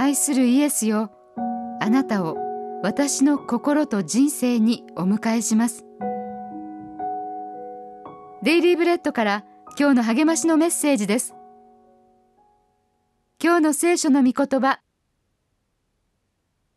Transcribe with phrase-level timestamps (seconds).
[0.00, 1.10] 愛するイエスよ。
[1.80, 2.36] あなたを
[2.84, 5.84] 私の心と人生にお迎えします。
[8.44, 9.44] デイリーブレッドから
[9.76, 11.34] 今日の励ましのメッセージです。
[13.42, 14.78] 今日の聖書の御言葉。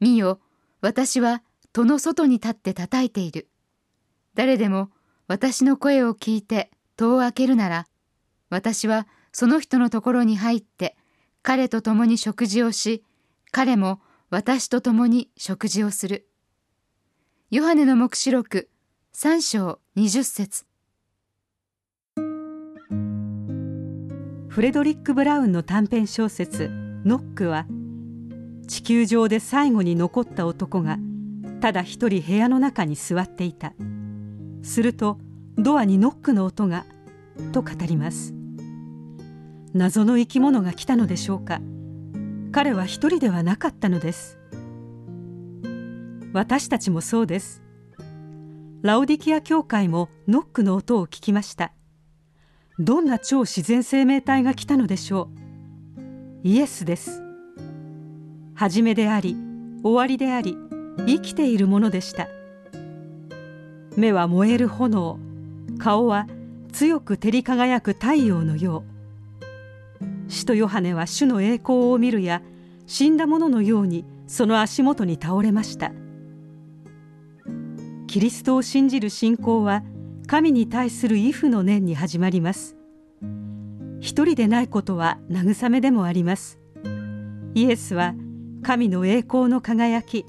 [0.00, 0.40] 見よ
[0.80, 3.48] 私は戸の外に立って叩いている。
[4.34, 4.90] 誰でも
[5.28, 7.86] 私の声を聞いて戸を開けるなら
[8.50, 10.96] 私はその人のところに入って
[11.46, 13.04] 彼と共に食事をし
[13.52, 16.26] 彼も私と共に食事をする。
[17.50, 18.70] ヨハネの黙示録
[19.14, 20.64] 3章20節。
[24.48, 26.70] フレドリック・ブラウンの短編小説
[27.04, 27.66] 「ノック」は
[28.66, 30.96] 地球上で最後に残った男が
[31.60, 33.74] ただ一人部屋の中に座っていた。
[34.62, 35.18] すると
[35.56, 36.86] ドアにノックの音が
[37.52, 38.43] と語ります。
[39.74, 41.60] 謎の生き物が来たのでしょうか。
[42.52, 44.38] 彼は一人ではなかったのです。
[46.32, 47.60] 私たちもそうです。
[48.82, 51.72] ラオディキア教会もノックの音を聞きました。
[52.78, 55.28] どんな超自然生命体が来たのでしょ
[56.44, 56.48] う。
[56.48, 57.20] イエスです。
[58.54, 59.36] 初めであり
[59.82, 60.56] 終わりであり
[60.98, 62.28] 生きているものでした。
[63.96, 65.18] 目は燃える炎。
[65.78, 66.28] 顔は
[66.72, 68.93] 強く照り輝く太陽のよう。
[70.28, 72.42] 使徒ヨハネは主の栄光を見るや
[72.86, 75.92] 死んだ者のようにその足元に倒れました。
[78.06, 79.82] キリストを信じる信仰は
[80.26, 82.76] 神に対する畏怖の念に始まります。
[84.00, 86.58] 一人でないことは慰めでもあります。
[87.54, 88.14] イエスは
[88.62, 90.26] 神の栄光の輝き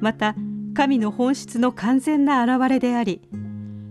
[0.00, 0.34] また
[0.74, 3.22] 神の本質の完全な現れであり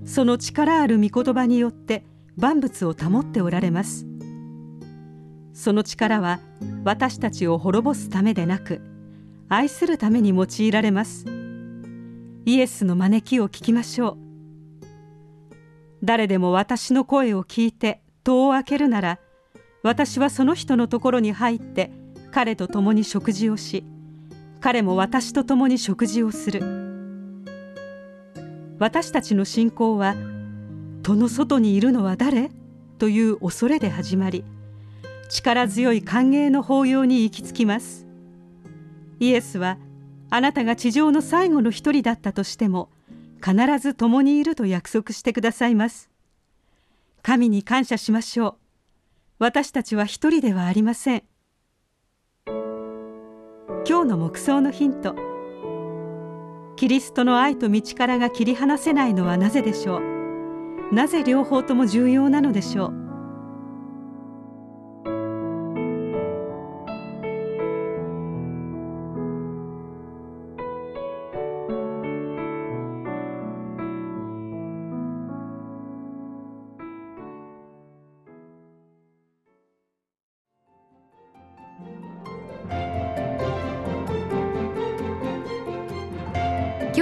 [0.06, 2.06] その力ある御言葉によって
[2.38, 4.06] 万物を保っておられます。
[5.56, 6.42] その力は
[6.84, 8.82] 私たちを滅ぼすためでなく
[9.48, 11.26] 愛するために用いられます。
[12.46, 14.18] イエスの招きを聞きましょう。
[16.04, 19.20] 誰でも私の声を聞いて戸を開けるなら
[19.82, 21.90] 私はその人のところに入って
[22.32, 23.86] 彼と共に食事をし
[24.60, 26.62] 彼も私と共に食事をする。
[28.78, 30.16] 私たちの信仰は
[31.02, 32.52] 戸の外にいるのは誰？
[32.98, 34.44] という恐れで始まり
[35.30, 38.06] 力強い歓迎の法要に行き着きます。
[39.20, 39.78] イエスは
[40.30, 42.90] あなたが地上の最後の一人だったとしても
[43.44, 46.10] 必ず共にいると約束してくださいます。
[47.22, 48.56] 神に感謝しましょう。
[49.40, 51.24] 私たちは一人ではありません。
[52.48, 55.16] 今日の黙想のヒント。
[56.76, 60.94] キリストの愛と道からが切り離せないのはなぜでしょう？
[60.94, 63.05] なぜ両方とも重要なのでしょう？